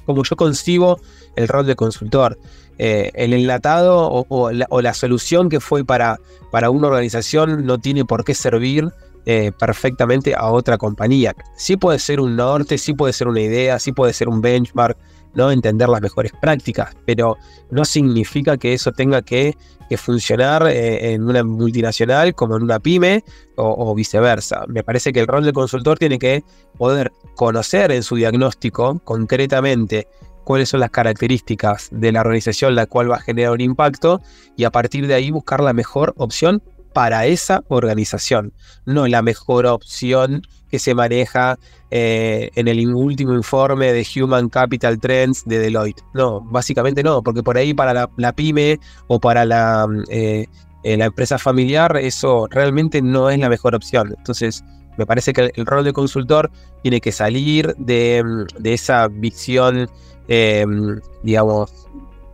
como 0.07 0.23
yo 0.25 0.37
concibo 0.37 0.99
el 1.37 1.49
rol 1.49 1.67
de 1.67 1.77
consultor. 1.77 2.39
Eh, 2.79 3.11
el 3.15 3.33
enlatado 3.33 4.27
o, 4.29 4.51
la, 4.51 4.95
solución 4.95 5.49
que 5.49 5.61
fue 5.61 5.85
para, 5.85 6.19
para 6.51 6.71
una 6.71 6.89
organización 6.89 7.65
no 7.67 7.79
tiene 7.79 8.05
por 8.05 8.25
qué 8.25 8.35
servir 8.35 8.89
eh, 9.27 9.53
perfectamente 9.59 10.35
a 10.35 10.51
otra 10.51 10.77
compañía. 10.77 11.35
Sí 11.57 11.77
puede 11.77 11.99
ser 11.99 12.21
un 12.21 12.37
norte, 12.37 12.77
sí 12.77 12.93
puede 12.93 13.13
ser 13.13 13.29
una 13.29 13.41
idea, 13.41 13.79
sí 13.79 13.93
puede 13.93 14.13
ser 14.13 14.29
un 14.29 14.43
benchmark, 14.43 14.99
¿no? 15.35 15.51
entender 15.51 15.89
las 15.89 16.03
mejores 16.03 16.33
prácticas, 16.43 16.95
pero 17.07 17.39
no 17.71 17.87
significa 17.87 18.59
que 18.59 18.75
eso 18.75 18.93
tenga 18.93 19.23
que, 19.23 19.57
funcionar 19.97 20.67
eh, 20.67 21.13
en 21.13 21.23
una 21.23 21.45
multinacional 21.45 22.35
como 22.35 22.57
en 22.57 22.65
una 22.65 22.81
pyme 22.81 23.23
o, 23.55 23.95
viceversa. 23.95 24.65
Me 24.67 24.83
parece 24.83 25.13
que 25.13 25.21
el 25.21 25.29
rol 25.29 25.45
del 25.45 25.53
consultor 25.53 26.01
tiene 26.01 26.19
que 26.19 26.43
poder 26.77 27.13
conocer 27.37 27.93
en 27.93 28.03
su 28.03 28.17
diagnóstico 28.17 28.99
concretamente 29.05 30.09
cuáles 30.45 30.69
son 30.69 30.81
las 30.81 30.91
características 30.91 31.89
de 31.91 32.13
la 32.13 32.21
organización 32.21 32.75
la 32.75 32.87
cual 32.87 33.11
va 33.11 33.17
a 33.17 33.21
generar 33.21 33.53
un 33.53 33.61
impacto 33.61 34.21
y 34.57 34.65
a 34.65 34.71
partir 34.71 35.07
de 35.07 35.15
ahí 35.15 35.31
buscar 35.31 35.61
la 35.61 35.73
mejor 35.73 36.15
opción 36.17 36.63
para 36.95 37.27
esa 37.27 37.65
organización, 37.69 38.53
no 38.87 39.07
la 39.09 39.21
mejor 39.21 39.67
opción 39.67 40.43
que 40.71 40.79
se 40.79 40.95
maneja 40.95 41.59
eh, 41.91 42.51
en 42.55 42.69
el 42.69 42.95
último 42.95 43.35
informe 43.35 43.93
de 43.93 44.07
Human 44.17 44.49
Capital 44.49 44.99
Trends 44.99 45.45
de 45.45 45.59
Deloitte. 45.59 46.03
No, 46.15 46.41
básicamente 46.41 47.03
no, 47.03 47.23
porque 47.23 47.43
por 47.43 47.57
ahí 47.57 47.75
para 47.75 48.09
la, 48.17 48.33
pyme 48.33 48.81
o 49.09 49.21
para 49.21 49.45
la, 49.45 49.87
eh, 50.09 50.47
eh, 50.85 50.97
la 50.97 51.07
empresa 51.07 51.39
familiar 51.39 51.97
eso 51.97 52.47
realmente 52.51 53.03
no 53.03 53.29
es 53.29 53.39
la 53.39 53.49
mejor 53.49 53.75
opción. 53.75 54.15
Entonces, 54.17 54.65
me 54.97 55.07
parece 55.07 55.33
que 55.33 55.51
el, 55.55 55.67
rol 55.67 55.85
de 55.85 55.93
consultor 55.93 56.51
tiene 56.83 57.01
que 57.01 57.13
salir 57.13 57.75
de, 57.77 58.25
de 58.59 58.73
esa 58.73 59.09
visión 59.09 59.89
Em, 60.29 61.01
digamos, 61.23 61.71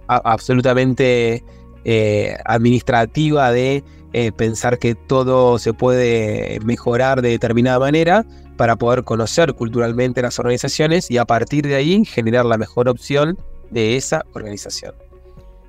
absolutamente 0.07 1.45
eh, 1.85 2.37
administrativa 2.45 3.51
de 3.51 3.83
eh, 4.13 4.33
pensar 4.33 4.79
que 4.79 4.95
todo 4.95 5.59
se 5.59 5.73
puede 5.73 6.61
mejorar 6.65 7.23
de 7.23 7.31
determinada 7.31 7.79
manera 7.79 8.25
para 8.57 8.77
poder 8.77 9.05
conocer 9.05 9.55
culturalmente 9.55 10.21
las 10.21 10.39
organizaciones 10.39 11.11
y 11.11 11.19
a 11.19 11.25
partir 11.25 11.67
de 11.67 11.77
ahí 11.77 12.05
generar 12.05 12.45
la 12.45 12.59
mejor 12.59 12.89
opción 12.89 13.39
de 13.71 13.97
esa 13.97 14.25
organización. 14.35 14.95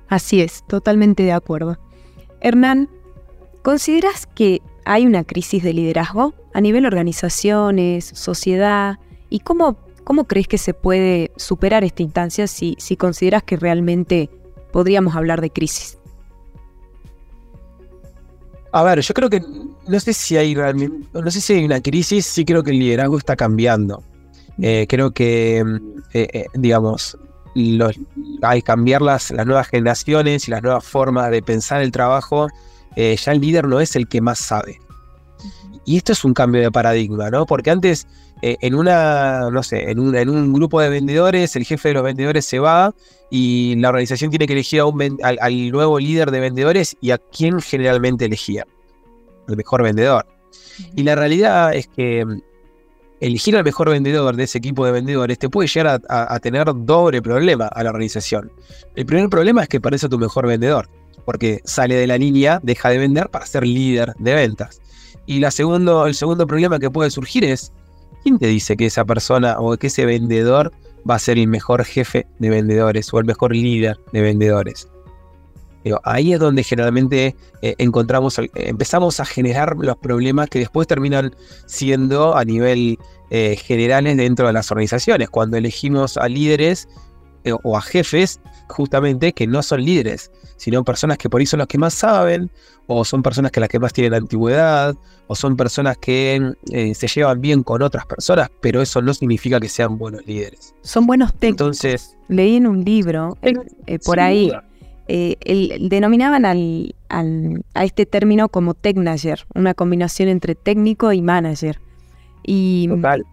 Así 0.08 0.42
es, 0.42 0.62
totalmente 0.66 1.22
de 1.22 1.32
acuerdo. 1.32 1.78
Hernán, 2.40 2.88
¿consideras 3.62 4.26
que 4.26 4.60
hay 4.84 5.06
una 5.06 5.24
crisis 5.24 5.62
de 5.62 5.72
liderazgo 5.72 6.34
a 6.52 6.60
nivel 6.60 6.84
organizaciones, 6.84 8.10
sociedad? 8.12 8.98
¿Y 9.30 9.40
cómo 9.40 9.78
¿Cómo 10.04 10.24
crees 10.24 10.48
que 10.48 10.58
se 10.58 10.74
puede 10.74 11.30
superar 11.36 11.84
esta 11.84 12.02
instancia 12.02 12.46
si, 12.46 12.76
si 12.78 12.96
consideras 12.96 13.42
que 13.42 13.56
realmente 13.56 14.30
podríamos 14.72 15.14
hablar 15.14 15.40
de 15.40 15.50
crisis? 15.50 15.98
A 18.72 18.82
ver, 18.82 19.00
yo 19.00 19.14
creo 19.14 19.28
que 19.28 19.40
no 19.86 20.00
sé 20.00 20.12
si 20.14 20.36
hay 20.36 20.54
realmente, 20.54 21.06
no 21.12 21.30
sé 21.30 21.40
si 21.40 21.52
hay 21.52 21.64
una 21.64 21.80
crisis, 21.80 22.26
sí 22.26 22.44
creo 22.44 22.62
que 22.62 22.70
el 22.70 22.78
liderazgo 22.78 23.18
está 23.18 23.36
cambiando. 23.36 24.02
Eh, 24.60 24.86
creo 24.88 25.12
que, 25.12 25.62
mm, 25.64 25.76
eh, 26.14 26.28
eh, 26.32 26.46
digamos, 26.54 27.18
al 28.42 28.62
cambiar 28.62 29.02
las, 29.02 29.30
las 29.30 29.46
nuevas 29.46 29.68
generaciones 29.68 30.48
y 30.48 30.50
las 30.50 30.62
nuevas 30.62 30.84
formas 30.84 31.30
de 31.30 31.42
pensar 31.42 31.82
el 31.82 31.92
trabajo, 31.92 32.48
ya 32.96 33.32
el 33.32 33.40
líder 33.40 33.68
no 33.68 33.80
es 33.80 33.94
el 33.94 34.08
que 34.08 34.22
más 34.22 34.38
sabe. 34.38 34.78
Y 35.84 35.96
esto 35.96 36.12
es 36.12 36.24
un 36.24 36.34
cambio 36.34 36.60
de 36.60 36.70
paradigma, 36.70 37.30
¿no? 37.30 37.46
Porque 37.46 37.70
antes 37.70 38.06
eh, 38.44 38.56
en 38.60 38.74
una, 38.74 39.50
no 39.50 39.62
sé, 39.62 39.88
en 39.90 40.00
un, 40.00 40.16
en 40.16 40.28
un, 40.28 40.52
grupo 40.52 40.80
de 40.80 40.88
vendedores, 40.88 41.54
el 41.54 41.64
jefe 41.64 41.88
de 41.88 41.94
los 41.94 42.02
vendedores 42.02 42.44
se 42.44 42.58
va 42.58 42.92
y 43.30 43.76
la 43.76 43.88
organización 43.90 44.30
tiene 44.30 44.48
que 44.48 44.52
elegir 44.52 44.80
a 44.80 44.86
un, 44.86 45.18
al, 45.22 45.70
nuevo 45.70 46.00
líder 46.00 46.32
de 46.32 46.40
vendedores 46.40 46.96
y 47.00 47.12
a 47.12 47.18
quién 47.18 47.60
generalmente 47.60 48.24
elegía. 48.24 48.66
El 49.46 49.56
mejor 49.56 49.84
vendedor. 49.84 50.26
Y 50.96 51.04
la 51.04 51.14
realidad 51.14 51.72
es 51.72 51.86
que 51.86 52.24
mm, 52.24 52.40
elegir 53.20 53.56
al 53.56 53.62
mejor 53.62 53.90
vendedor 53.90 54.34
de 54.34 54.42
ese 54.42 54.58
equipo 54.58 54.84
de 54.84 54.90
vendedores 54.90 55.38
te 55.38 55.48
puede 55.48 55.68
llegar 55.68 56.02
a, 56.08 56.40
tener 56.40 56.66
doble 56.74 57.22
problema 57.22 57.68
a 57.68 57.84
la 57.84 57.90
organización. 57.90 58.50
El 58.96 59.06
primer 59.06 59.28
problema 59.28 59.62
es 59.62 59.68
que 59.68 59.80
parece 59.80 60.08
tu 60.08 60.18
mejor 60.18 60.48
vendedor, 60.48 60.90
porque 61.24 61.60
sale 61.64 61.94
de 61.94 62.08
la 62.08 62.18
línea, 62.18 62.58
deja 62.60 62.88
de 62.90 62.98
vender 62.98 63.30
para 63.30 63.46
ser 63.46 63.64
líder 63.64 64.14
de 64.18 64.34
ventas. 64.34 64.81
Y 65.26 65.42
el 65.42 65.52
segundo 65.52 66.46
problema 66.46 66.78
que 66.78 66.90
puede 66.90 67.10
surgir 67.10 67.44
es 67.44 67.72
¿quién 68.22 68.38
te 68.38 68.46
dice 68.46 68.76
que 68.76 68.86
esa 68.86 69.04
persona 69.04 69.56
o 69.58 69.76
que 69.76 69.88
ese 69.88 70.06
vendedor 70.06 70.72
va 71.08 71.16
a 71.16 71.18
ser 71.18 71.38
el 71.38 71.48
mejor 71.48 71.84
jefe 71.84 72.26
de 72.38 72.50
vendedores 72.50 73.12
o 73.12 73.18
el 73.18 73.24
mejor 73.24 73.52
líder 73.54 73.98
de 74.12 74.20
vendedores? 74.20 74.88
ahí 76.04 76.32
es 76.32 76.38
donde 76.38 76.62
generalmente 76.62 77.34
eh, 77.60 77.74
encontramos, 77.78 78.38
eh, 78.38 78.50
empezamos 78.54 79.18
a 79.20 79.24
generar 79.24 79.76
los 79.76 79.96
problemas 79.96 80.48
que 80.48 80.60
después 80.60 80.86
terminan 80.86 81.34
siendo 81.66 82.36
a 82.36 82.44
nivel 82.44 82.98
eh, 83.30 83.56
generales 83.56 84.16
dentro 84.16 84.46
de 84.46 84.52
las 84.52 84.70
organizaciones. 84.70 85.28
Cuando 85.30 85.56
elegimos 85.56 86.16
a 86.16 86.28
líderes 86.28 86.88
o 87.64 87.76
a 87.76 87.82
jefes, 87.82 88.40
justamente 88.68 89.32
que 89.32 89.48
no 89.48 89.60
son 89.64 89.84
líderes, 89.84 90.30
sino 90.62 90.84
personas 90.84 91.18
que 91.18 91.28
por 91.28 91.40
ahí 91.40 91.46
son 91.46 91.58
las 91.58 91.66
que 91.66 91.76
más 91.76 91.92
saben, 91.92 92.48
o 92.86 93.04
son 93.04 93.20
personas 93.20 93.50
que 93.50 93.58
las 93.58 93.68
que 93.68 93.80
más 93.80 93.92
tienen 93.92 94.14
antigüedad, 94.14 94.94
o 95.26 95.34
son 95.34 95.56
personas 95.56 95.98
que 95.98 96.52
eh, 96.70 96.94
se 96.94 97.08
llevan 97.08 97.40
bien 97.40 97.64
con 97.64 97.82
otras 97.82 98.06
personas, 98.06 98.48
pero 98.60 98.80
eso 98.80 99.02
no 99.02 99.12
significa 99.12 99.58
que 99.58 99.68
sean 99.68 99.98
buenos 99.98 100.24
líderes. 100.24 100.72
Son 100.82 101.04
buenos 101.04 101.34
técnicos. 101.34 101.82
Entonces, 101.82 102.16
leí 102.28 102.54
en 102.58 102.68
un 102.68 102.84
libro 102.84 103.36
eh, 103.42 103.98
por 104.04 104.20
ahí, 104.20 104.52
eh, 105.08 105.78
denominaban 105.80 106.44
al, 106.44 106.94
a 107.08 107.84
este 107.84 108.06
término 108.06 108.48
como 108.48 108.74
technager, 108.74 109.44
una 109.56 109.74
combinación 109.74 110.28
entre 110.28 110.54
técnico 110.54 111.12
y 111.12 111.22
manager. 111.22 111.80
Y, 112.44 112.86
Total. 112.86 113.24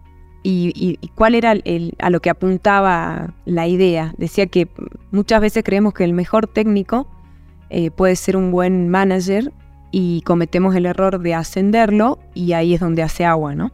Y, 0.42 0.98
cuál 1.14 1.36
era 1.36 1.52
el, 1.52 1.94
a 2.00 2.10
lo 2.10 2.18
que 2.18 2.30
apuntaba 2.30 3.34
la 3.44 3.68
idea. 3.68 4.14
Decía 4.18 4.46
que 4.46 4.66
muchas 5.12 5.40
veces 5.40 5.62
creemos 5.62 5.94
que 5.94 6.02
el 6.02 6.12
mejor 6.12 6.48
técnico 6.48 7.06
eh, 7.70 7.90
puede 7.90 8.16
ser 8.16 8.36
un 8.36 8.50
buen 8.50 8.88
manager 8.88 9.52
y 9.92 10.22
cometemos 10.22 10.74
el 10.74 10.86
error 10.86 11.20
de 11.20 11.34
ascenderlo 11.34 12.18
y 12.34 12.52
ahí 12.52 12.74
es 12.74 12.80
donde 12.80 13.02
hace 13.02 13.24
agua, 13.24 13.54
¿no? 13.54 13.72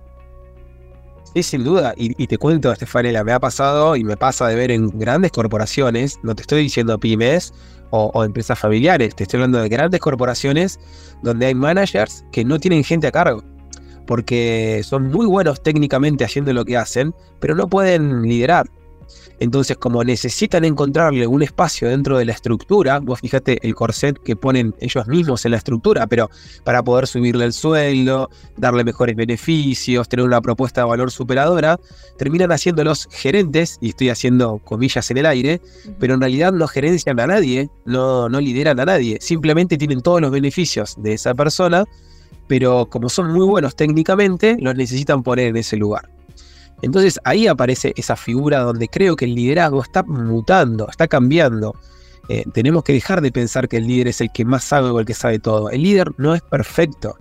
Sí, 1.34 1.42
sin 1.42 1.64
duda. 1.64 1.92
Y, 1.96 2.26
te 2.26 2.38
cuento, 2.38 2.72
Estefanela, 2.72 3.22
me 3.22 3.32
ha 3.32 3.40
pasado 3.40 3.96
y 3.96 4.04
me 4.04 4.16
pasa 4.16 4.48
de 4.48 4.54
ver 4.54 4.70
en 4.70 4.88
grandes 4.98 5.32
corporaciones, 5.32 6.18
no 6.22 6.34
te 6.34 6.42
estoy 6.42 6.62
diciendo 6.62 6.98
pymes 6.98 7.52
o, 7.90 8.10
o, 8.14 8.24
empresas 8.24 8.58
familiares, 8.58 9.14
te 9.14 9.24
estoy 9.24 9.38
hablando 9.38 9.58
de 9.58 9.68
grandes 9.68 10.00
corporaciones 10.00 10.80
donde 11.22 11.46
hay 11.46 11.54
managers 11.54 12.24
que 12.32 12.44
no 12.44 12.58
tienen 12.58 12.84
gente 12.84 13.06
a 13.06 13.12
cargo, 13.12 13.44
porque 14.06 14.80
son 14.82 15.10
muy 15.10 15.26
buenos 15.26 15.62
técnicamente 15.62 16.24
haciendo 16.24 16.54
lo 16.54 16.64
que 16.64 16.76
hacen, 16.78 17.14
pero 17.38 17.54
no 17.54 17.68
pueden 17.68 18.22
liderar. 18.22 18.66
Entonces, 19.38 19.76
como 19.76 20.02
necesitan 20.02 20.64
encontrarle 20.64 21.26
un 21.26 21.42
espacio 21.42 21.88
dentro 21.88 22.18
de 22.18 22.24
la 22.24 22.32
estructura, 22.32 23.00
vos 23.00 23.20
fíjate 23.20 23.58
el 23.66 23.74
corset 23.74 24.18
que 24.22 24.34
ponen 24.34 24.74
ellos 24.80 25.06
mismos 25.06 25.44
en 25.44 25.50
la 25.50 25.58
estructura, 25.58 26.06
pero 26.06 26.30
para 26.64 26.82
poder 26.82 27.06
subirle 27.06 27.44
el 27.44 27.52
sueldo, 27.52 28.30
darle 28.56 28.84
mejores 28.84 29.14
beneficios, 29.14 30.08
tener 30.08 30.24
una 30.24 30.40
propuesta 30.40 30.82
de 30.82 30.86
valor 30.88 31.10
superadora, 31.10 31.78
terminan 32.16 32.50
haciéndolos 32.50 33.08
gerentes, 33.10 33.78
y 33.80 33.90
estoy 33.90 34.08
haciendo 34.08 34.58
comillas 34.64 35.10
en 35.10 35.18
el 35.18 35.26
aire, 35.26 35.60
pero 35.98 36.14
en 36.14 36.20
realidad 36.20 36.52
no 36.52 36.66
gerencian 36.66 37.20
a 37.20 37.26
nadie, 37.26 37.68
no, 37.84 38.28
no 38.28 38.40
lideran 38.40 38.80
a 38.80 38.86
nadie, 38.86 39.18
simplemente 39.20 39.76
tienen 39.76 40.00
todos 40.00 40.20
los 40.20 40.30
beneficios 40.30 40.94
de 40.98 41.12
esa 41.12 41.34
persona, 41.34 41.84
pero 42.46 42.86
como 42.86 43.08
son 43.08 43.32
muy 43.32 43.44
buenos 43.44 43.76
técnicamente, 43.76 44.56
los 44.60 44.74
necesitan 44.74 45.22
poner 45.22 45.48
en 45.48 45.56
ese 45.56 45.76
lugar. 45.76 46.15
Entonces 46.82 47.18
ahí 47.24 47.46
aparece 47.46 47.92
esa 47.96 48.16
figura 48.16 48.60
donde 48.60 48.88
creo 48.88 49.16
que 49.16 49.24
el 49.24 49.34
liderazgo 49.34 49.82
está 49.82 50.02
mutando, 50.02 50.88
está 50.88 51.08
cambiando. 51.08 51.74
Eh, 52.28 52.44
tenemos 52.52 52.82
que 52.82 52.92
dejar 52.92 53.20
de 53.20 53.32
pensar 53.32 53.68
que 53.68 53.76
el 53.76 53.86
líder 53.86 54.08
es 54.08 54.20
el 54.20 54.30
que 54.32 54.44
más 54.44 54.64
sabe 54.64 54.90
o 54.90 55.00
el 55.00 55.06
que 55.06 55.14
sabe 55.14 55.38
todo. 55.38 55.70
El 55.70 55.82
líder 55.82 56.12
no 56.18 56.34
es 56.34 56.42
perfecto. 56.42 57.16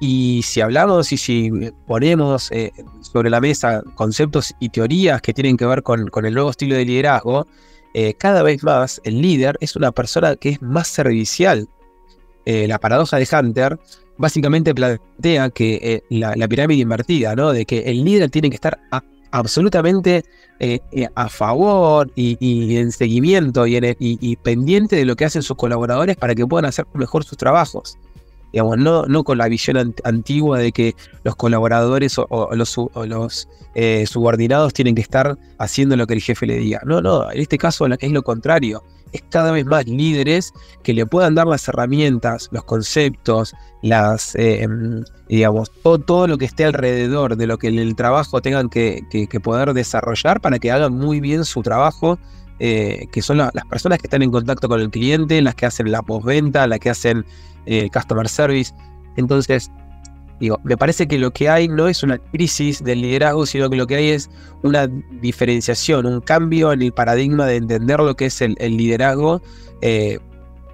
Y 0.00 0.42
si 0.44 0.60
hablamos 0.60 1.10
y 1.12 1.16
si 1.16 1.50
ponemos 1.86 2.50
eh, 2.52 2.72
sobre 3.00 3.30
la 3.30 3.40
mesa 3.40 3.82
conceptos 3.94 4.54
y 4.60 4.68
teorías 4.68 5.22
que 5.22 5.32
tienen 5.32 5.56
que 5.56 5.66
ver 5.66 5.82
con, 5.82 6.10
el 6.24 6.34
nuevo 6.34 6.50
estilo 6.50 6.76
de 6.76 6.84
liderazgo, 6.84 7.46
eh, 7.94 8.14
cada 8.14 8.42
vez 8.42 8.62
más 8.62 9.00
el 9.04 9.22
líder 9.22 9.56
es 9.60 9.74
una 9.74 9.90
persona 9.92 10.36
que 10.36 10.50
es 10.50 10.62
más 10.62 10.88
servicial. 10.88 11.68
la 12.44 12.78
paradoja 12.78 13.16
de 13.16 13.26
Hunter 13.32 13.78
básicamente 14.18 14.74
plantea 14.74 15.50
que 15.50 15.78
eh, 15.82 16.02
la, 16.10 16.48
pirámide 16.48 16.82
invertida, 16.82 17.34
¿no? 17.34 17.52
De 17.52 17.64
que 17.64 17.80
el 17.80 18.04
líder 18.04 18.30
tiene 18.30 18.50
que 18.50 18.56
estar 18.56 18.78
absolutamente 19.30 20.24
eh, 20.60 20.80
eh, 20.92 21.08
a 21.14 21.28
favor 21.28 22.10
y, 22.14 22.76
en 22.76 22.92
seguimiento 22.92 23.66
y, 23.66 24.36
pendiente 24.36 24.96
de 24.96 25.04
lo 25.04 25.16
que 25.16 25.24
hacen 25.24 25.42
sus 25.42 25.56
colaboradores 25.56 26.16
para 26.16 26.34
que 26.34 26.46
puedan 26.46 26.64
hacer 26.64 26.86
mejor 26.94 27.24
sus 27.24 27.38
trabajos. 27.38 27.98
Digamos, 28.52 28.78
no, 28.78 29.04
no 29.06 29.24
con 29.24 29.38
la 29.38 29.48
visión 29.48 29.94
antigua 30.04 30.58
de 30.58 30.72
que 30.72 30.94
los 31.24 31.36
colaboradores 31.36 32.16
o, 32.18 32.50
los, 32.54 32.70
subordinados 34.06 34.72
tienen 34.72 34.94
que 34.94 35.02
estar 35.02 35.36
haciendo 35.58 35.96
lo 35.96 36.06
que 36.06 36.14
el 36.14 36.22
jefe 36.22 36.46
le 36.46 36.56
diga. 36.56 36.80
No, 36.86 37.02
no, 37.02 37.30
en 37.30 37.40
este 37.40 37.58
caso 37.58 37.86
es 37.86 38.12
lo 38.12 38.22
contrario 38.22 38.82
es 39.12 39.22
cada 39.30 39.52
vez 39.52 39.64
más 39.66 39.86
líderes 39.86 40.52
que 40.82 40.92
le 40.92 41.06
puedan 41.06 41.34
dar 41.34 41.46
las 41.46 41.66
herramientas, 41.68 42.48
los 42.52 42.64
conceptos, 42.64 43.54
las, 43.82 44.34
eh, 44.34 44.66
digamos, 45.28 45.70
todo, 45.82 46.26
lo 46.26 46.38
que 46.38 46.44
esté 46.44 46.64
alrededor 46.64 47.36
de 47.36 47.46
lo 47.46 47.58
que 47.58 47.68
en 47.68 47.78
el 47.78 47.94
trabajo 47.94 48.40
tengan 48.42 48.68
que, 48.68 49.02
poder 49.42 49.74
desarrollar 49.74 50.40
para 50.40 50.58
que 50.58 50.70
hagan 50.70 50.94
muy 50.94 51.20
bien 51.20 51.44
su 51.44 51.62
trabajo, 51.62 52.18
eh, 52.58 53.06
que 53.12 53.22
son 53.22 53.38
las 53.38 53.52
personas 53.68 53.98
que 53.98 54.06
están 54.06 54.22
en 54.22 54.30
contacto 54.30 54.68
con 54.68 54.80
el 54.80 54.90
cliente, 54.90 55.40
las 55.42 55.54
que 55.54 55.66
hacen 55.66 55.90
la 55.90 56.02
postventa, 56.02 56.66
las 56.66 56.80
que 56.80 56.90
hacen 56.90 57.24
eh, 57.66 57.90
customer 57.92 58.28
service. 58.28 58.72
Entonces, 59.16 59.70
Digo, 60.40 60.60
me 60.64 60.76
parece 60.76 61.08
que 61.08 61.18
lo 61.18 61.30
que 61.30 61.48
hay 61.48 61.66
no 61.66 61.88
es 61.88 62.02
una 62.02 62.18
crisis 62.18 62.84
del 62.84 63.00
liderazgo, 63.00 63.46
sino 63.46 63.70
que 63.70 63.76
lo 63.76 63.86
que 63.86 63.96
hay 63.96 64.08
es 64.10 64.28
una 64.62 64.86
diferenciación, 65.22 66.04
un 66.04 66.20
cambio 66.20 66.72
en 66.72 66.82
el 66.82 66.92
paradigma 66.92 67.46
de 67.46 67.56
entender 67.56 68.00
lo 68.00 68.14
que 68.14 68.26
es 68.26 68.42
el, 68.42 68.54
liderazgo 68.58 69.40
eh, 69.80 70.18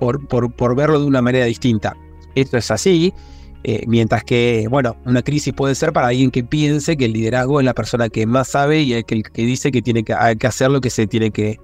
por, 0.01 0.27
por, 0.27 0.75
verlo 0.75 0.99
de 0.99 1.07
una 1.07 1.23
manera 1.23 1.45
distinta. 1.45 1.97
Esto 2.35 2.57
es 2.57 2.73
así, 2.73 3.15
eh, 3.63 3.85
mientras 3.87 4.25
que, 4.25 4.67
bueno, 4.69 4.97
una 5.05 5.23
crisis 5.23 5.55
puede 5.55 5.77
ser 5.77 5.93
para 5.93 6.09
alguien 6.09 6.33
que 6.33 6.43
piense 6.43 6.97
que 6.97 7.05
el 7.05 7.13
liderazgo 7.13 7.61
es 7.61 7.65
la 7.65 7.75
persona 7.75 8.09
que 8.09 8.27
más 8.27 8.49
sabe 8.49 8.81
y 8.81 8.95
el 8.95 9.05
que, 9.05 9.23
que 9.23 9.43
dice 9.43 9.71
que 9.71 9.81
tiene 9.81 10.03
que, 10.03 10.17
que, 10.41 10.47
hacer 10.49 10.73
lo 10.73 10.81
que 10.81 10.91
se 10.91 11.07
tiene 11.07 11.31
que, 11.31 11.61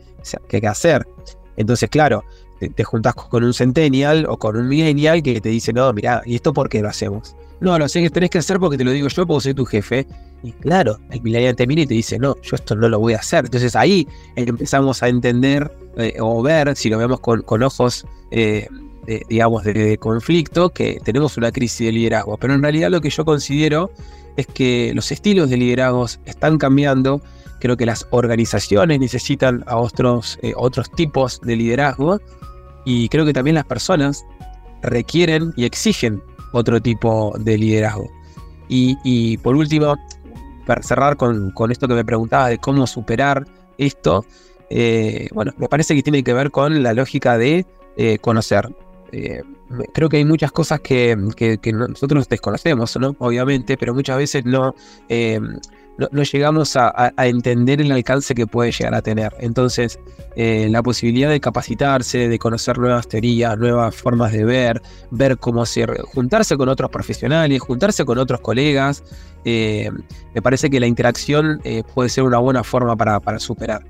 que 0.48 0.66
hacer. 0.68 1.04
Entonces, 1.56 1.90
claro, 1.90 2.22
te, 2.58 2.68
te 2.68 2.84
juntás 2.84 3.14
con 3.14 3.44
un 3.44 3.54
centennial 3.54 4.26
o 4.28 4.38
con 4.38 4.56
un 4.56 4.68
millennial 4.68 5.22
que 5.22 5.40
te 5.40 5.48
dice, 5.48 5.72
no, 5.72 5.92
mira, 5.92 6.22
¿y 6.24 6.36
esto 6.36 6.52
por 6.52 6.68
qué 6.68 6.82
lo 6.82 6.88
hacemos? 6.88 7.34
No, 7.60 7.76
lo 7.78 7.88
sé 7.88 8.02
que 8.02 8.10
tenés 8.10 8.30
que 8.30 8.38
hacer 8.38 8.60
porque 8.60 8.76
te 8.76 8.84
lo 8.84 8.92
digo 8.92 9.08
yo, 9.08 9.26
porque 9.26 9.42
soy 9.42 9.54
tu 9.54 9.64
jefe. 9.64 10.06
Y 10.42 10.52
claro, 10.52 10.98
el 11.10 11.20
millennial 11.22 11.56
te 11.56 11.66
mira 11.66 11.82
y 11.82 11.86
te 11.86 11.94
dice, 11.94 12.18
no, 12.18 12.36
yo 12.42 12.54
esto 12.54 12.76
no 12.76 12.88
lo 12.88 13.00
voy 13.00 13.14
a 13.14 13.18
hacer. 13.18 13.46
Entonces 13.46 13.74
ahí 13.74 14.06
empezamos 14.36 15.02
a 15.02 15.08
entender 15.08 15.70
eh, 15.96 16.14
o 16.20 16.40
ver, 16.42 16.76
si 16.76 16.88
lo 16.88 16.98
vemos 16.98 17.18
con, 17.20 17.62
ojos, 17.62 18.06
eh, 18.30 18.68
digamos, 19.28 19.64
de, 19.64 19.98
conflicto, 19.98 20.70
que 20.70 21.00
tenemos 21.04 21.36
una 21.36 21.50
crisis 21.50 21.86
de 21.86 21.92
liderazgo. 21.92 22.36
Pero 22.36 22.54
en 22.54 22.62
realidad 22.62 22.90
lo 22.90 23.00
que 23.00 23.10
yo 23.10 23.24
considero 23.24 23.90
es 24.36 24.46
que 24.46 24.92
los 24.94 25.10
estilos 25.10 25.50
de 25.50 25.56
liderazgos 25.56 26.20
están 26.24 26.58
cambiando. 26.58 27.20
Creo 27.58 27.76
que 27.76 27.86
las 27.86 28.06
organizaciones 28.10 29.00
necesitan 29.00 29.64
a 29.66 29.78
otros, 29.78 30.38
eh, 30.42 30.52
otros 30.56 30.92
tipos 30.92 31.40
de 31.40 31.56
liderazgo. 31.56 32.20
Y 32.88 33.10
creo 33.10 33.26
que 33.26 33.34
también 33.34 33.54
las 33.54 33.66
personas 33.66 34.24
requieren 34.80 35.52
y 35.56 35.66
exigen 35.66 36.22
otro 36.52 36.80
tipo 36.80 37.34
de 37.38 37.58
liderazgo. 37.58 38.08
Y, 38.66 39.36
por 39.38 39.56
último, 39.56 39.94
para 40.64 40.82
cerrar 40.82 41.18
con, 41.18 41.52
esto 41.70 41.86
que 41.86 41.92
me 41.92 42.04
preguntaba 42.06 42.48
de 42.48 42.56
cómo 42.56 42.86
superar 42.86 43.44
esto, 43.76 44.24
eh, 44.70 45.28
bueno, 45.34 45.52
me 45.58 45.68
parece 45.68 45.94
que 45.94 46.02
tiene 46.02 46.24
que 46.24 46.32
ver 46.32 46.50
con 46.50 46.82
la 46.82 46.94
lógica 46.94 47.36
de 47.36 47.66
eh, 47.98 48.16
conocer. 48.20 48.74
Eh, 49.12 49.42
creo 49.92 50.08
que 50.08 50.16
hay 50.16 50.24
muchas 50.24 50.50
cosas 50.50 50.80
que, 50.80 51.14
nosotros 51.14 52.26
desconocemos, 52.26 52.96
¿no? 52.96 53.14
Obviamente, 53.18 53.76
pero 53.76 53.92
muchas 53.92 54.16
veces 54.16 54.46
no, 54.46 54.74
no, 55.98 56.22
llegamos 56.22 56.76
a, 56.76 57.12
entender 57.18 57.80
el 57.80 57.90
alcance 57.90 58.34
que 58.34 58.46
puede 58.46 58.70
llegar 58.70 58.94
a 58.94 59.02
tener. 59.02 59.34
Entonces, 59.40 59.98
eh, 60.36 60.68
la 60.70 60.82
posibilidad 60.82 61.28
de 61.28 61.40
capacitarse, 61.40 62.28
de 62.28 62.38
conocer 62.38 62.78
nuevas 62.78 63.08
teorías, 63.08 63.58
nuevas 63.58 63.96
formas 63.96 64.32
de 64.32 64.44
ver, 64.44 64.80
ver 65.10 65.38
cómo 65.38 65.62
hacer, 65.62 66.00
juntarse 66.02 66.56
con 66.56 66.68
otros 66.68 66.90
profesionales, 66.90 67.60
juntarse 67.60 68.04
con 68.04 68.18
otros 68.18 68.40
colegas, 68.40 69.02
eh, 69.44 69.90
me 70.34 70.40
parece 70.42 70.70
que 70.70 70.78
la 70.78 70.86
interacción 70.86 71.60
eh, 71.64 71.82
puede 71.94 72.08
ser 72.08 72.24
una 72.24 72.38
buena 72.38 72.62
forma 72.62 72.96
para, 72.96 73.18
para 73.18 73.40
superar. 73.40 73.84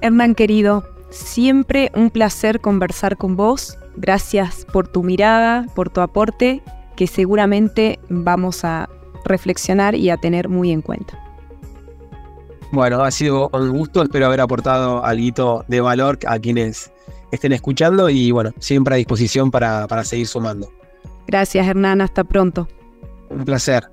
Hernán 0.00 0.34
querido, 0.34 0.84
siempre 1.10 1.90
un 1.94 2.10
placer 2.10 2.60
conversar 2.60 3.18
con 3.18 3.36
vos. 3.36 3.76
Gracias 3.96 4.66
por 4.72 4.88
tu 4.88 5.02
mirada, 5.02 5.66
por 5.74 5.90
tu 5.90 6.00
aporte, 6.00 6.62
que 6.96 7.06
seguramente 7.06 7.98
vamos 8.08 8.64
a 8.64 8.88
reflexionar 9.24 9.94
y 9.94 10.10
a 10.10 10.16
tener 10.16 10.48
muy 10.48 10.70
en 10.70 10.82
cuenta. 10.82 11.18
Bueno, 12.72 13.04
ha 13.04 13.10
sido 13.10 13.50
un 13.52 13.70
gusto, 13.70 14.02
espero 14.02 14.26
haber 14.26 14.40
aportado 14.40 15.04
algo 15.04 15.64
de 15.68 15.80
valor 15.80 16.18
a 16.26 16.38
quienes 16.38 16.92
estén 17.30 17.52
escuchando 17.52 18.08
y 18.08 18.30
bueno, 18.30 18.50
siempre 18.58 18.94
a 18.94 18.98
disposición 18.98 19.50
para, 19.50 19.86
para 19.86 20.04
seguir 20.04 20.26
sumando. 20.26 20.72
Gracias 21.26 21.66
Hernán, 21.66 22.00
hasta 22.00 22.24
pronto. 22.24 22.68
Un 23.30 23.44
placer. 23.44 23.84